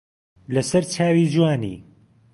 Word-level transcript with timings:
لە 0.53 0.61
سەر 0.69 0.83
چاوی 0.93 1.25
جوانی 1.33 1.75